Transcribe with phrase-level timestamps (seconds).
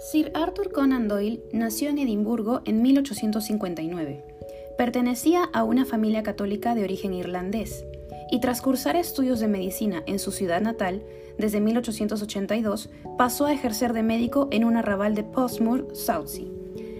[0.00, 4.24] Sir Arthur Conan Doyle nació en Edimburgo en 1859.
[4.78, 7.84] Pertenecía a una familia católica de origen irlandés
[8.30, 11.02] y tras cursar estudios de medicina en su ciudad natal,
[11.36, 12.88] desde 1882
[13.18, 16.46] pasó a ejercer de médico en un arrabal de Portsmouth, Southsea.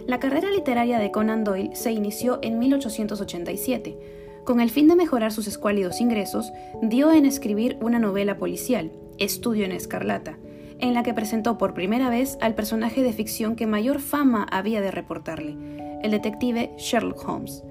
[0.07, 3.97] La carrera literaria de Conan Doyle se inició en 1887.
[4.45, 9.65] Con el fin de mejorar sus escuálidos ingresos, dio en escribir una novela policial, Estudio
[9.65, 10.39] en Escarlata,
[10.81, 14.81] en la que presentó por primera vez al personaje de ficción que mayor fama había
[14.81, 15.57] de reportarle,
[16.03, 17.63] el detective Sherlock Holmes.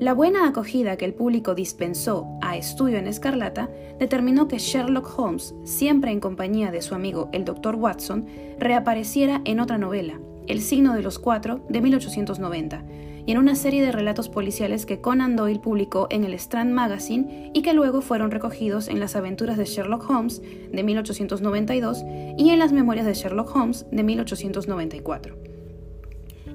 [0.00, 5.54] La buena acogida que el público dispensó a Estudio en Escarlata determinó que Sherlock Holmes,
[5.64, 7.76] siempre en compañía de su amigo el Dr.
[7.76, 8.26] Watson,
[8.58, 12.82] reapareciera en otra novela, El signo de los cuatro, de 1890,
[13.26, 17.50] y en una serie de relatos policiales que Conan Doyle publicó en el Strand Magazine
[17.54, 20.42] y que luego fueron recogidos en Las aventuras de Sherlock Holmes
[20.72, 22.04] de 1892
[22.38, 25.36] y en Las memorias de Sherlock Holmes de 1894.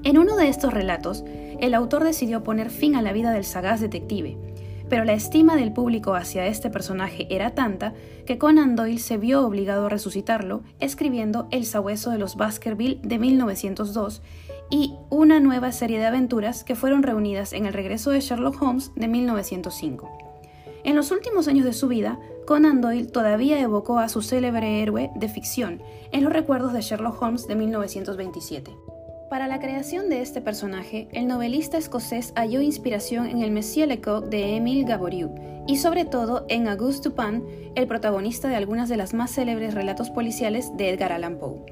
[0.03, 1.23] En uno de estos relatos,
[1.59, 4.37] el autor decidió poner fin a la vida del sagaz detective,
[4.89, 7.93] pero la estima del público hacia este personaje era tanta
[8.25, 13.17] que Conan Doyle se vio obligado a resucitarlo escribiendo El sabueso de los Baskerville de
[13.17, 14.21] 1902
[14.69, 18.91] y una nueva serie de aventuras que fueron reunidas en El regreso de Sherlock Holmes
[18.95, 20.09] de 1905.
[20.83, 25.09] En los últimos años de su vida, Conan Doyle todavía evocó a su célebre héroe
[25.15, 28.71] de ficción en los recuerdos de Sherlock Holmes de 1927.
[29.29, 34.25] Para la creación de este personaje, el novelista escocés halló inspiración en el Monsieur Lecoq
[34.25, 35.33] de Émile Gaboriau
[35.67, 37.43] y sobre todo en Auguste Dupin,
[37.73, 41.65] el protagonista de algunas de las más célebres relatos policiales de Edgar Allan Poe.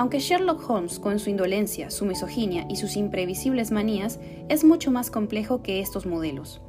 [0.00, 5.10] Aunque Sherlock Holmes, con su indolencia, su misoginia y sus imprevisibles manías, es mucho más
[5.10, 6.62] complejo que estos modelos.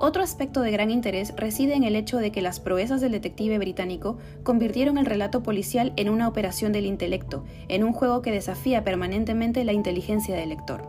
[0.00, 3.58] Otro aspecto de gran interés reside en el hecho de que las proezas del detective
[3.58, 8.82] británico convirtieron el relato policial en una operación del intelecto, en un juego que desafía
[8.82, 10.82] permanentemente la inteligencia del lector.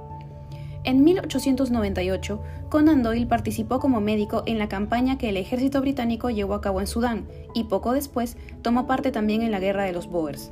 [0.86, 6.56] En 1898, Conan Doyle participó como médico en la campaña que el ejército británico llevó
[6.56, 10.08] a cabo en Sudán y poco después tomó parte también en la Guerra de los
[10.08, 10.52] Boers.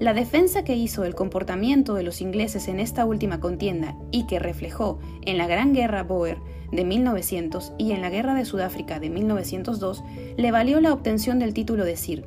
[0.00, 4.40] La defensa que hizo del comportamiento de los ingleses en esta última contienda y que
[4.40, 6.38] reflejó en la Gran Guerra Boer
[6.72, 10.02] de 1900 y en la Guerra de Sudáfrica de 1902
[10.36, 12.26] le valió la obtención del título de Sir.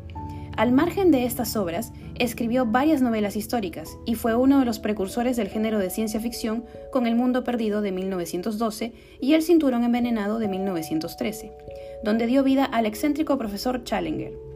[0.56, 5.36] Al margen de estas obras, escribió varias novelas históricas y fue uno de los precursores
[5.38, 10.40] del género de ciencia ficción con El Mundo Perdido de 1912 y El Cinturón Envenenado
[10.40, 11.52] de 1913,
[12.04, 14.47] donde dio vida al excéntrico profesor Challenger.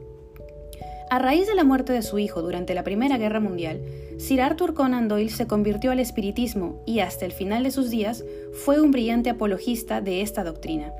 [1.11, 3.81] A raíz de la muerte de su hijo durante la Primera Guerra Mundial,
[4.17, 8.23] Sir Arthur Conan Doyle se convirtió al espiritismo y hasta el final de sus días
[8.63, 10.93] fue un brillante apologista de esta doctrina.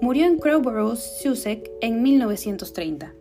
[0.00, 3.12] Murió en Crowborough, Sussex, en 1930.